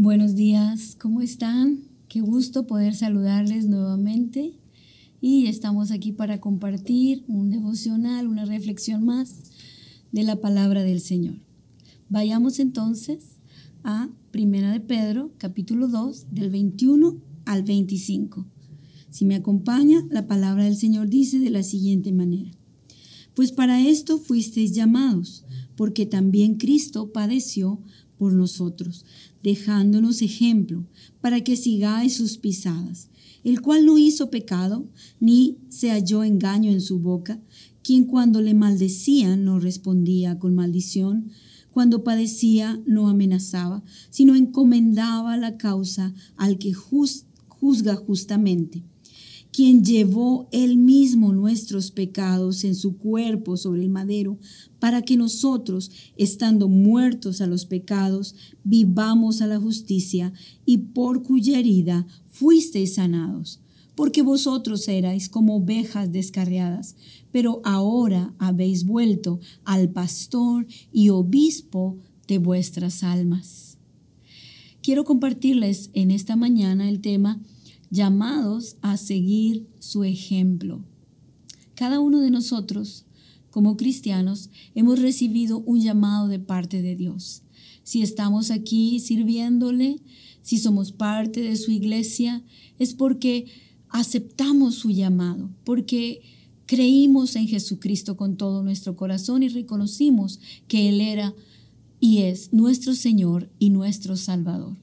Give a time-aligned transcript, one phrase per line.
[0.00, 1.80] Buenos días, ¿cómo están?
[2.08, 4.52] Qué gusto poder saludarles nuevamente
[5.20, 9.42] y estamos aquí para compartir un devocional, una reflexión más
[10.12, 11.40] de la palabra del Señor.
[12.08, 13.40] Vayamos entonces
[13.82, 18.46] a Primera de Pedro, capítulo 2, del 21 al 25.
[19.10, 22.52] Si me acompaña, la palabra del Señor dice de la siguiente manera.
[23.34, 25.44] Pues para esto fuisteis llamados,
[25.74, 27.80] porque también Cristo padeció
[28.18, 29.04] por nosotros,
[29.42, 30.84] dejándonos ejemplo
[31.20, 33.08] para que sigáis sus pisadas,
[33.44, 34.88] el cual no hizo pecado,
[35.20, 37.40] ni se halló engaño en su boca,
[37.82, 41.30] quien cuando le maldecían no respondía con maldición,
[41.70, 48.82] cuando padecía no amenazaba, sino encomendaba la causa al que juzga justamente
[49.58, 54.38] quien llevó él mismo nuestros pecados en su cuerpo sobre el madero,
[54.78, 60.32] para que nosotros, estando muertos a los pecados, vivamos a la justicia,
[60.64, 63.60] y por cuya herida fuisteis sanados.
[63.96, 66.94] Porque vosotros erais como ovejas descarriadas,
[67.32, 73.76] pero ahora habéis vuelto al pastor y obispo de vuestras almas.
[74.82, 77.42] Quiero compartirles en esta mañana el tema
[77.90, 80.84] llamados a seguir su ejemplo.
[81.74, 83.04] Cada uno de nosotros,
[83.50, 87.42] como cristianos, hemos recibido un llamado de parte de Dios.
[87.82, 90.00] Si estamos aquí sirviéndole,
[90.42, 92.42] si somos parte de su iglesia,
[92.78, 93.46] es porque
[93.88, 96.20] aceptamos su llamado, porque
[96.66, 101.34] creímos en Jesucristo con todo nuestro corazón y reconocimos que Él era
[102.00, 104.76] y es nuestro Señor y nuestro Salvador.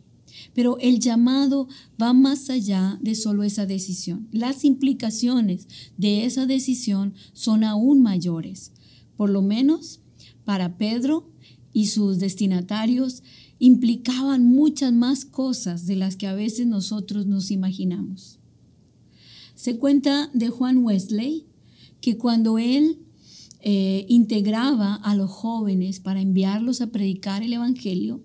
[0.56, 1.68] Pero el llamado
[2.02, 4.28] va más allá de solo esa decisión.
[4.32, 5.68] Las implicaciones
[5.98, 8.72] de esa decisión son aún mayores.
[9.18, 10.00] Por lo menos
[10.46, 11.30] para Pedro
[11.74, 13.22] y sus destinatarios
[13.60, 18.40] implicaban muchas más cosas de las que a veces nosotros nos imaginamos.
[19.56, 21.46] Se cuenta de Juan Wesley
[22.00, 23.00] que cuando él
[23.62, 28.22] eh, integraba a los jóvenes para enviarlos a predicar el Evangelio,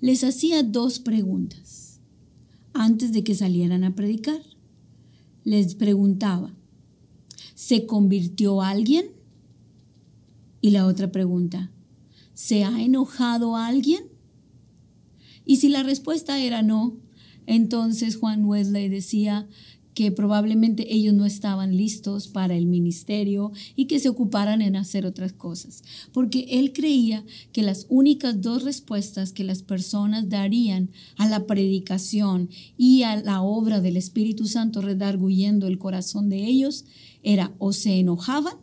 [0.00, 2.00] les hacía dos preguntas
[2.72, 4.40] antes de que salieran a predicar.
[5.44, 6.54] Les preguntaba,
[7.54, 9.06] ¿se convirtió alguien?
[10.60, 11.70] Y la otra pregunta,
[12.34, 14.04] ¿se ha enojado alguien?
[15.44, 16.98] Y si la respuesta era no,
[17.46, 19.48] entonces Juan Wesley decía,
[19.96, 25.06] que probablemente ellos no estaban listos para el ministerio y que se ocuparan en hacer
[25.06, 31.26] otras cosas, porque él creía que las únicas dos respuestas que las personas darían a
[31.30, 36.84] la predicación y a la obra del Espíritu Santo redarguyendo el corazón de ellos
[37.22, 38.56] era o se enojaban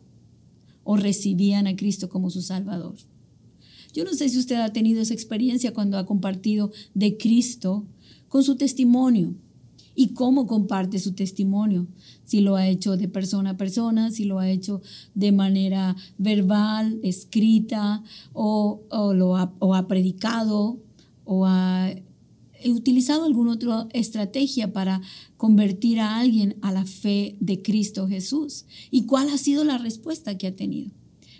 [0.83, 2.93] o recibían a Cristo como su Salvador.
[3.91, 7.87] Yo no sé si usted ha tenido esa experiencia cuando ha compartido de Cristo
[8.27, 9.33] con su testimonio
[9.95, 11.87] y cómo comparte su testimonio.
[12.23, 14.81] Si lo ha hecho de persona a persona, si lo ha hecho
[15.13, 18.03] de manera verbal, escrita,
[18.33, 18.81] o,
[19.13, 20.79] lo ha, predicado,
[21.25, 21.93] o ha
[22.65, 25.01] utilizado alguna otra estrategia para
[25.37, 28.65] convertir a alguien a la fe de Cristo Jesús.
[28.89, 30.91] ¿Y cuál ha sido la respuesta que ha tenido?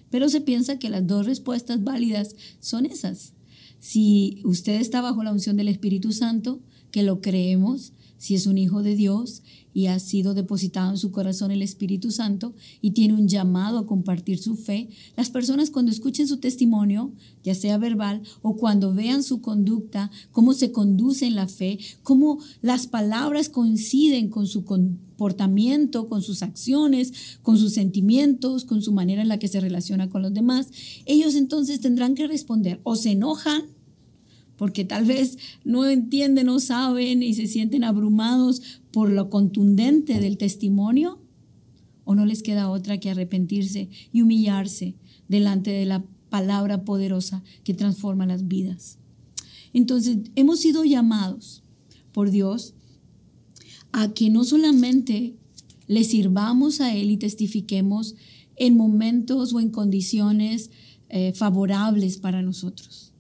[0.09, 3.33] Pero se piensa que las dos respuestas válidas son esas.
[3.79, 6.61] Si usted está bajo la unción del Espíritu Santo,
[6.91, 7.93] que lo creemos,
[8.23, 12.09] si es un hijo de Dios y ha sido depositado en su corazón el Espíritu
[12.09, 17.11] Santo y tiene un llamado a compartir su fe, las personas cuando escuchen su testimonio,
[17.43, 22.39] ya sea verbal o cuando vean su conducta, cómo se conduce en la fe, cómo
[22.61, 27.11] las palabras coinciden con su comportamiento, con sus acciones,
[27.41, 30.69] con sus sentimientos, con su manera en la que se relaciona con los demás,
[31.05, 33.63] ellos entonces tendrán que responder o se enojan
[34.57, 40.37] porque tal vez no entienden, no saben y se sienten abrumados por lo contundente del
[40.37, 41.19] testimonio,
[42.05, 44.95] o no les queda otra que arrepentirse y humillarse
[45.27, 48.97] delante de la palabra poderosa que transforma las vidas.
[49.73, 51.63] Entonces, hemos sido llamados
[52.11, 52.73] por Dios
[53.91, 55.35] a que no solamente
[55.87, 58.15] le sirvamos a Él y testifiquemos
[58.55, 60.71] en momentos o en condiciones
[61.09, 63.12] eh, favorables para nosotros,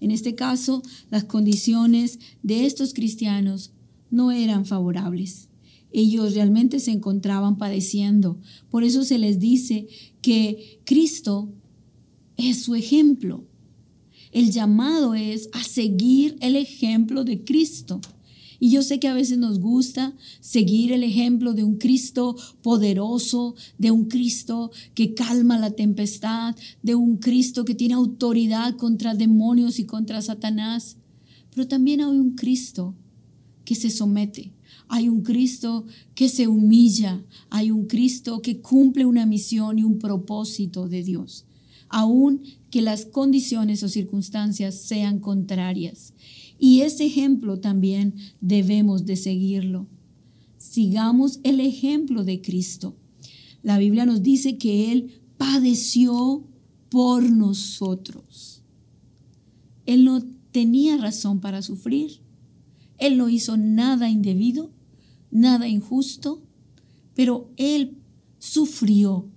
[0.00, 3.72] en este caso, las condiciones de estos cristianos
[4.10, 5.48] no eran favorables.
[5.92, 8.38] Ellos realmente se encontraban padeciendo.
[8.70, 9.88] Por eso se les dice
[10.22, 11.52] que Cristo
[12.36, 13.44] es su ejemplo.
[14.32, 18.00] El llamado es a seguir el ejemplo de Cristo.
[18.60, 23.54] Y yo sé que a veces nos gusta seguir el ejemplo de un Cristo poderoso,
[23.78, 29.78] de un Cristo que calma la tempestad, de un Cristo que tiene autoridad contra demonios
[29.78, 30.98] y contra Satanás.
[31.54, 32.94] Pero también hay un Cristo
[33.64, 34.52] que se somete.
[34.88, 37.24] Hay un Cristo que se humilla.
[37.48, 41.46] Hay un Cristo que cumple una misión y un propósito de Dios.
[41.88, 46.12] Aun que las condiciones o circunstancias sean contrarias.
[46.60, 49.86] Y ese ejemplo también debemos de seguirlo.
[50.58, 52.94] Sigamos el ejemplo de Cristo.
[53.62, 56.44] La Biblia nos dice que Él padeció
[56.90, 58.62] por nosotros.
[59.86, 60.22] Él no
[60.52, 62.20] tenía razón para sufrir.
[62.98, 64.70] Él no hizo nada indebido,
[65.30, 66.42] nada injusto,
[67.14, 67.96] pero Él
[68.38, 69.30] sufrió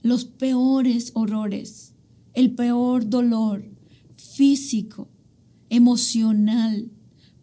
[0.00, 1.92] los peores horrores,
[2.32, 3.68] el peor dolor
[4.14, 5.08] físico,
[5.70, 6.90] emocional,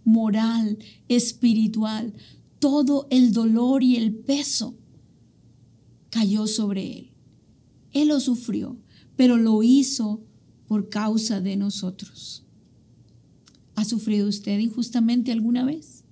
[0.03, 0.77] moral,
[1.07, 2.13] espiritual,
[2.59, 4.77] todo el dolor y el peso
[6.09, 7.11] cayó sobre Él.
[7.91, 8.77] Él lo sufrió,
[9.15, 10.23] pero lo hizo
[10.67, 12.45] por causa de nosotros.
[13.75, 16.03] ¿Ha sufrido usted injustamente alguna vez?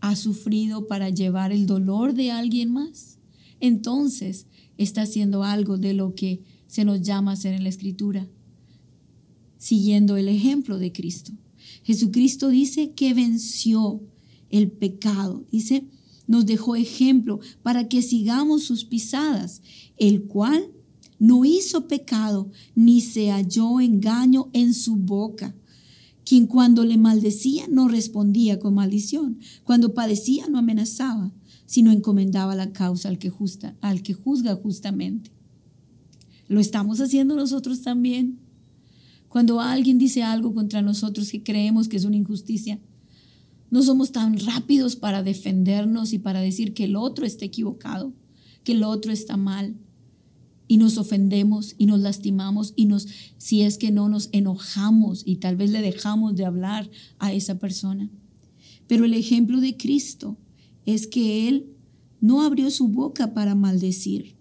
[0.00, 3.18] ¿Ha sufrido para llevar el dolor de alguien más?
[3.60, 4.46] Entonces
[4.76, 8.28] está haciendo algo de lo que se nos llama hacer en la escritura,
[9.62, 11.30] siguiendo el ejemplo de Cristo.
[11.84, 14.02] Jesucristo dice que venció
[14.50, 15.44] el pecado.
[15.52, 15.84] Dice,
[16.26, 19.62] nos dejó ejemplo para que sigamos sus pisadas,
[19.98, 20.72] el cual
[21.20, 25.54] no hizo pecado, ni se halló engaño en su boca.
[26.24, 31.32] Quien cuando le maldecía no respondía con maldición, cuando padecía no amenazaba,
[31.66, 35.30] sino encomendaba la causa al que, justa, al que juzga justamente.
[36.48, 38.41] Lo estamos haciendo nosotros también.
[39.32, 42.78] Cuando alguien dice algo contra nosotros que creemos que es una injusticia,
[43.70, 48.12] no somos tan rápidos para defendernos y para decir que el otro está equivocado,
[48.62, 49.74] que el otro está mal
[50.68, 53.08] y nos ofendemos y nos lastimamos y nos,
[53.38, 57.58] si es que no nos enojamos y tal vez le dejamos de hablar a esa
[57.58, 58.10] persona.
[58.86, 60.36] Pero el ejemplo de Cristo
[60.84, 61.70] es que Él
[62.20, 64.36] no abrió su boca para maldecir.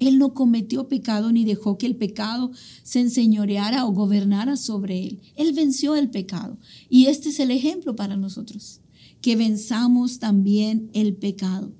[0.00, 2.50] Él no cometió pecado ni dejó que el pecado
[2.82, 5.20] se enseñoreara o gobernara sobre él.
[5.36, 6.58] Él venció el pecado.
[6.88, 8.80] Y este es el ejemplo para nosotros,
[9.20, 11.72] que venzamos también el pecado.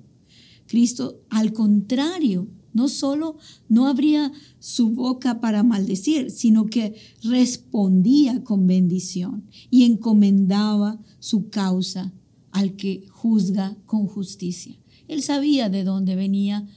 [0.67, 3.37] Cristo, al contrario, no solo
[3.69, 12.13] no abría su boca para maldecir, sino que respondía con bendición y encomendaba su causa
[12.51, 14.77] al que juzga con justicia.
[15.07, 16.67] Él sabía de dónde venía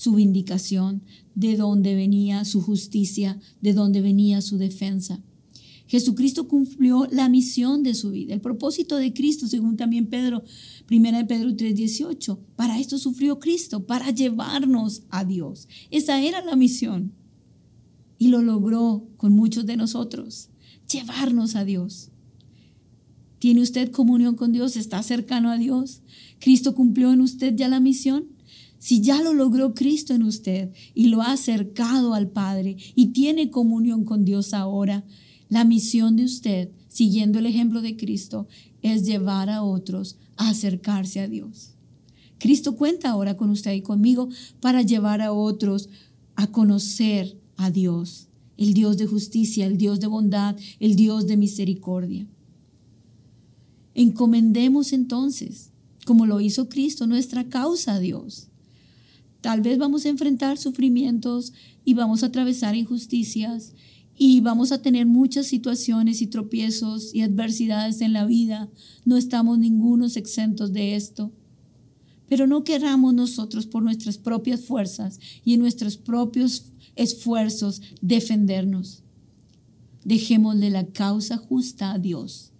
[0.00, 1.02] su vindicación,
[1.34, 5.22] de dónde venía su justicia, de dónde venía su defensa.
[5.88, 10.42] Jesucristo cumplió la misión de su vida, el propósito de Cristo, según también Pedro,
[10.86, 12.38] primera de Pedro 3:18.
[12.56, 15.68] Para esto sufrió Cristo, para llevarnos a Dios.
[15.90, 17.12] Esa era la misión.
[18.16, 20.48] Y lo logró con muchos de nosotros,
[20.90, 22.08] llevarnos a Dios.
[23.38, 24.78] ¿Tiene usted comunión con Dios?
[24.78, 26.00] ¿Está cercano a Dios?
[26.38, 28.39] ¿Cristo cumplió en usted ya la misión?
[28.80, 33.50] Si ya lo logró Cristo en usted y lo ha acercado al Padre y tiene
[33.50, 35.04] comunión con Dios ahora,
[35.50, 38.48] la misión de usted, siguiendo el ejemplo de Cristo,
[38.80, 41.74] es llevar a otros a acercarse a Dios.
[42.38, 44.30] Cristo cuenta ahora con usted y conmigo
[44.60, 45.90] para llevar a otros
[46.34, 51.36] a conocer a Dios, el Dios de justicia, el Dios de bondad, el Dios de
[51.36, 52.26] misericordia.
[53.94, 55.70] Encomendemos entonces,
[56.06, 58.49] como lo hizo Cristo, nuestra causa a Dios.
[59.40, 61.52] Tal vez vamos a enfrentar sufrimientos
[61.84, 63.74] y vamos a atravesar injusticias
[64.16, 68.68] y vamos a tener muchas situaciones y tropiezos y adversidades en la vida.
[69.06, 71.32] No estamos ningunos exentos de esto.
[72.28, 76.66] Pero no queramos nosotros por nuestras propias fuerzas y en nuestros propios
[76.96, 79.02] esfuerzos defendernos.
[80.04, 82.52] Dejémosle la causa justa a Dios.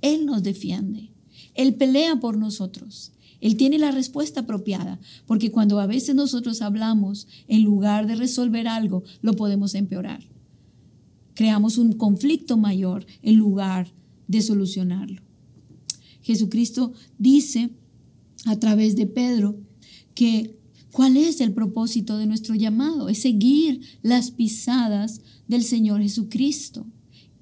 [0.00, 1.10] Él nos defiende.
[1.54, 3.10] Él pelea por nosotros.
[3.40, 8.66] Él tiene la respuesta apropiada, porque cuando a veces nosotros hablamos, en lugar de resolver
[8.66, 10.24] algo, lo podemos empeorar.
[11.34, 13.92] Creamos un conflicto mayor en lugar
[14.26, 15.22] de solucionarlo.
[16.20, 17.70] Jesucristo dice
[18.44, 19.56] a través de Pedro
[20.14, 20.58] que
[20.90, 26.86] cuál es el propósito de nuestro llamado, es seguir las pisadas del Señor Jesucristo,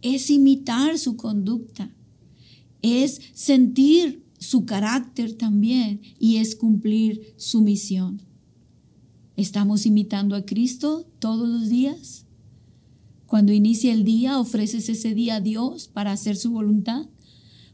[0.03, 1.91] es imitar su conducta,
[2.83, 8.23] es sentir su carácter también y es cumplir su misión.
[9.37, 12.25] ¿Estamos imitando a Cristo todos los días?
[13.27, 17.07] Cuando inicia el día, ofreces ese día a Dios para hacer su voluntad.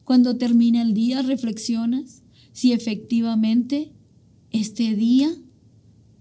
[0.05, 3.93] Cuando termina el día, reflexionas si efectivamente
[4.51, 5.35] este día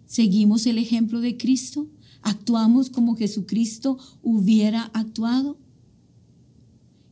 [0.05, 1.89] seguimos el ejemplo de Cristo,
[2.21, 5.57] actuamos como Jesucristo hubiera actuado.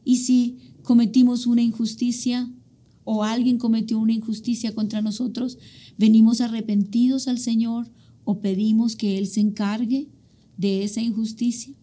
[0.05, 2.49] Y si cometimos una injusticia
[3.11, 5.57] o alguien cometió una injusticia contra nosotros,
[5.97, 7.89] venimos arrepentidos al Señor
[8.23, 10.09] o pedimos que Él se encargue
[10.57, 11.73] de esa injusticia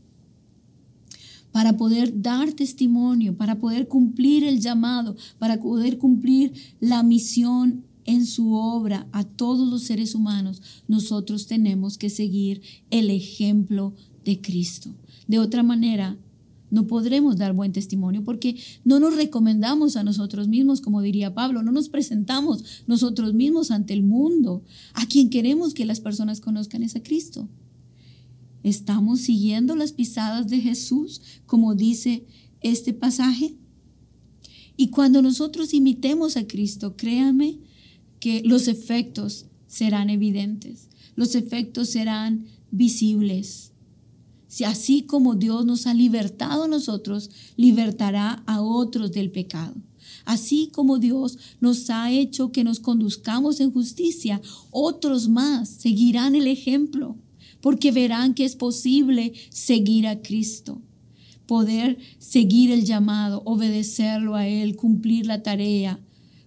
[1.51, 8.25] para poder dar testimonio, para poder cumplir el llamado, para poder cumplir la misión en
[8.25, 14.95] su obra a todos los seres humanos, nosotros tenemos que seguir el ejemplo de Cristo.
[15.27, 16.17] De otra manera,
[16.71, 21.63] no podremos dar buen testimonio porque no nos recomendamos a nosotros mismos, como diría Pablo,
[21.63, 24.65] no nos presentamos nosotros mismos ante el mundo.
[24.95, 27.49] A quien queremos que las personas conozcan es a Cristo.
[28.63, 32.27] ¿Estamos siguiendo las pisadas de Jesús, como dice
[32.63, 33.55] este pasaje?
[34.77, 37.59] Y cuando nosotros imitemos a Cristo, créame
[38.19, 43.73] que los efectos serán evidentes, los efectos serán visibles.
[44.57, 49.75] Si así como Dios nos ha libertado a nosotros, libertará a otros del pecado.
[50.25, 56.47] Así como Dios nos ha hecho que nos conduzcamos en justicia, otros más seguirán el
[56.47, 57.19] ejemplo
[57.61, 60.81] porque verán que es posible seguir a Cristo,
[61.45, 66.01] poder seguir el llamado, obedecerlo a Él, cumplir la tarea,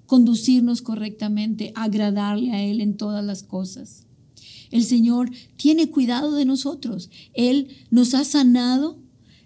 [0.08, 4.09] conducirnos correctamente, agradarle a Él en todas las cosas.
[4.72, 7.10] El Señor tiene cuidado de nosotros.
[7.34, 8.98] Él nos ha sanado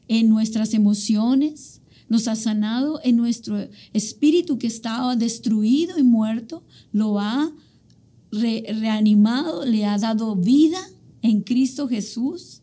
[0.08, 7.20] en nuestras emociones, nos ha sanado en nuestro espíritu que estaba destruido y muerto, lo
[7.20, 7.52] ha
[8.32, 10.80] reanimado, le ha dado vida
[11.22, 12.63] en Cristo Jesús.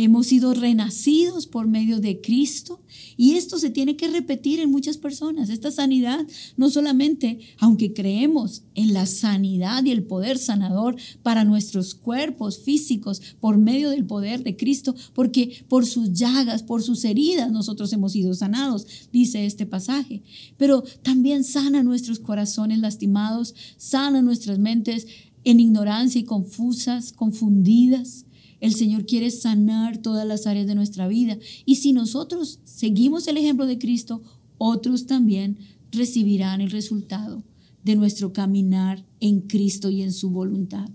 [0.00, 2.80] Hemos sido renacidos por medio de Cristo
[3.16, 5.50] y esto se tiene que repetir en muchas personas.
[5.50, 6.24] Esta sanidad
[6.56, 13.20] no solamente, aunque creemos en la sanidad y el poder sanador para nuestros cuerpos físicos
[13.40, 18.12] por medio del poder de Cristo, porque por sus llagas, por sus heridas nosotros hemos
[18.12, 20.22] sido sanados, dice este pasaje,
[20.56, 25.08] pero también sana nuestros corazones lastimados, sana nuestras mentes
[25.42, 28.26] en ignorancia y confusas, confundidas.
[28.60, 31.38] El Señor quiere sanar todas las áreas de nuestra vida.
[31.64, 34.22] Y si nosotros seguimos el ejemplo de Cristo,
[34.58, 35.58] otros también
[35.92, 37.44] recibirán el resultado
[37.84, 40.90] de nuestro caminar en Cristo y en su voluntad.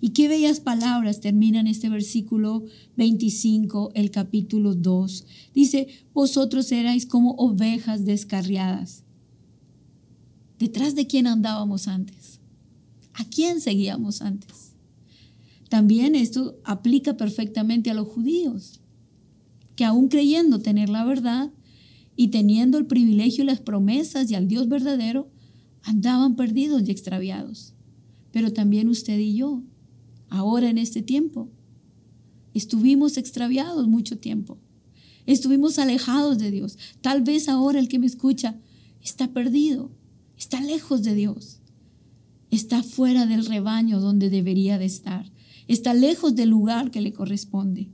[0.00, 2.64] Y qué bellas palabras terminan este versículo
[2.96, 5.26] 25, el capítulo 2.
[5.54, 9.02] Dice, vosotros erais como ovejas descarriadas.
[10.58, 12.40] ¿Detrás de quién andábamos antes?
[13.14, 14.73] ¿A quién seguíamos antes?
[15.74, 18.80] También esto aplica perfectamente a los judíos,
[19.74, 21.50] que aún creyendo tener la verdad
[22.14, 25.32] y teniendo el privilegio y las promesas y al Dios verdadero,
[25.82, 27.74] andaban perdidos y extraviados.
[28.30, 29.64] Pero también usted y yo,
[30.28, 31.50] ahora en este tiempo,
[32.54, 34.58] estuvimos extraviados mucho tiempo.
[35.26, 36.78] Estuvimos alejados de Dios.
[37.00, 38.60] Tal vez ahora el que me escucha
[39.02, 39.90] está perdido,
[40.36, 41.58] está lejos de Dios
[42.54, 45.30] está fuera del rebaño donde debería de estar,
[45.68, 47.88] está lejos del lugar que le corresponde.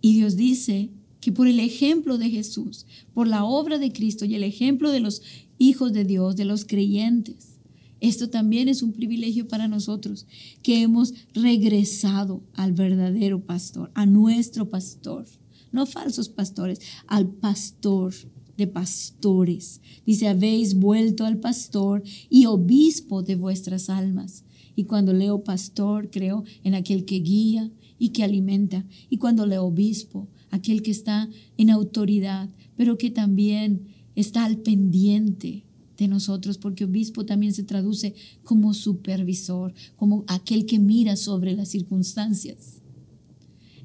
[0.00, 0.90] Y Dios dice
[1.20, 5.00] que por el ejemplo de Jesús, por la obra de Cristo y el ejemplo de
[5.00, 5.22] los
[5.58, 7.60] hijos de Dios, de los creyentes,
[8.00, 10.26] esto también es un privilegio para nosotros,
[10.64, 15.26] que hemos regresado al verdadero pastor, a nuestro pastor,
[15.70, 18.12] no falsos pastores, al pastor
[18.56, 19.80] de pastores.
[20.06, 24.44] Dice, habéis vuelto al pastor y obispo de vuestras almas.
[24.74, 28.86] Y cuando leo pastor, creo en aquel que guía y que alimenta.
[29.10, 35.64] Y cuando leo obispo, aquel que está en autoridad, pero que también está al pendiente
[35.96, 41.68] de nosotros, porque obispo también se traduce como supervisor, como aquel que mira sobre las
[41.68, 42.80] circunstancias.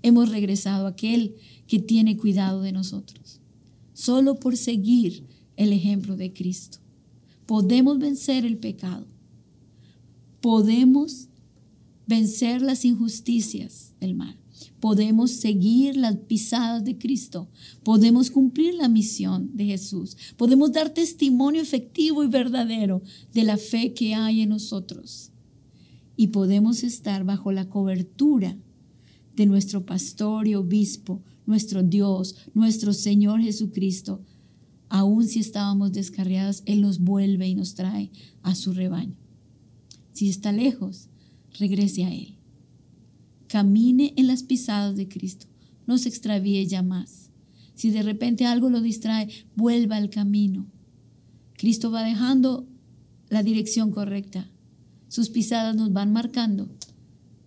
[0.02, 1.36] Hemos regresado a aquel
[1.68, 3.42] que tiene cuidado de nosotros
[3.98, 5.26] solo por seguir
[5.56, 6.78] el ejemplo de Cristo.
[7.48, 9.08] Podemos vencer el pecado.
[10.40, 11.30] Podemos
[12.06, 14.38] vencer las injusticias del mal.
[14.80, 17.50] Podemos seguir las pisadas de Cristo.
[17.82, 20.16] Podemos cumplir la misión de Jesús.
[20.38, 23.02] Podemos dar testimonio efectivo y verdadero
[23.34, 25.32] de la fe que hay en nosotros.
[26.16, 28.56] Y podemos estar bajo la cobertura
[29.36, 34.22] de nuestro pastor y obispo, nuestro Dios, nuestro Señor Jesucristo,
[34.90, 38.12] aun si estábamos descarriados, Él nos vuelve y nos trae
[38.44, 39.16] a su rebaño.
[40.12, 41.10] Si está lejos,
[41.58, 42.36] regrese a Él.
[43.48, 45.48] Camine en las pisadas de Cristo.
[45.88, 47.32] No se extravíe ya más.
[47.76, 50.68] Si de repente algo lo distrae, vuelva al camino.
[51.54, 52.68] Cristo va dejando
[53.30, 54.50] la dirección correcta.
[55.08, 56.70] Sus pisadas nos van marcando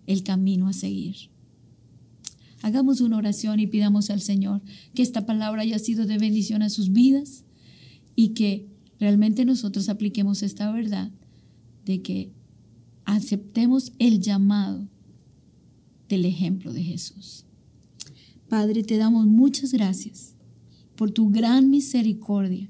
[0.07, 1.30] el camino a seguir.
[2.61, 4.61] Hagamos una oración y pidamos al Señor
[4.93, 7.43] que esta palabra haya sido de bendición a sus vidas
[8.15, 8.67] y que
[8.99, 11.11] realmente nosotros apliquemos esta verdad
[11.85, 12.31] de que
[13.05, 14.87] aceptemos el llamado
[16.07, 17.45] del ejemplo de Jesús.
[18.47, 20.35] Padre, te damos muchas gracias
[20.95, 22.69] por tu gran misericordia,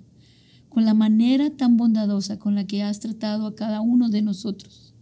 [0.69, 4.93] con la manera tan bondadosa con la que has tratado a cada uno de nosotros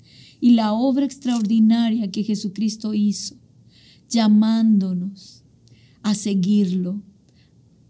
[0.42, 3.36] y la obra extraordinaria que Jesucristo hizo,
[4.10, 5.44] llamándonos
[6.02, 7.02] a seguirlo,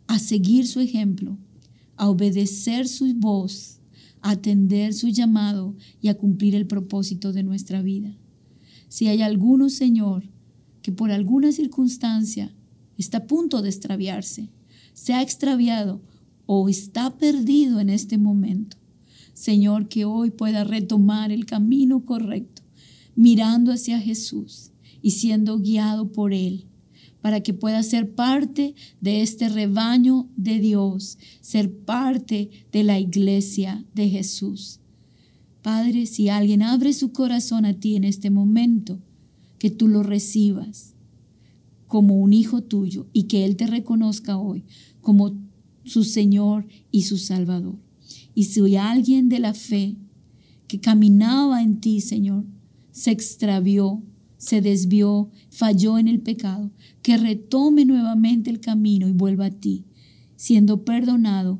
[0.08, 1.38] a seguir su ejemplo,
[1.96, 3.80] a obedecer su voz,
[4.22, 8.16] a atender su llamado y a cumplir el propósito de nuestra vida.
[8.90, 10.24] Si hay alguno, Señor,
[10.82, 12.54] que por alguna circunstancia
[12.98, 14.50] está a punto de extraviarse,
[14.94, 16.02] se ha extraviado
[16.46, 18.78] o está perdido en este momento,
[19.34, 22.64] Señor, que hoy pueda retomar el camino correcto,
[23.16, 24.72] mirando hacia Jesús
[25.02, 26.66] y siendo guiado por Él,
[27.22, 33.86] para que pueda ser parte de este rebaño de Dios, ser parte de la iglesia
[33.94, 34.80] de Jesús.
[35.62, 39.00] Padre, si alguien abre su corazón a ti en este momento,
[39.58, 40.96] que tú lo recibas
[41.88, 44.64] como un hijo tuyo y que Él te reconozca hoy
[45.02, 45.34] como
[45.84, 47.76] su Señor y su Salvador.
[48.34, 49.98] Y si alguien de la fe
[50.68, 52.46] que caminaba en ti, Señor,
[52.92, 54.02] se extravió,
[54.40, 56.72] se desvió, falló en el pecado,
[57.04, 59.86] que retome nuevamente el camino y vuelva a ti,
[60.38, 61.60] siendo perdonado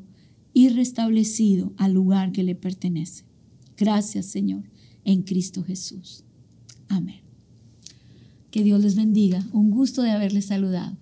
[0.54, 3.24] y restablecido al lugar que le pertenece.
[3.76, 4.64] Gracias, Señor,
[5.04, 6.24] en Cristo Jesús.
[6.88, 7.20] Amén.
[8.50, 9.46] Que Dios les bendiga.
[9.52, 10.96] Un gusto de haberles saludado.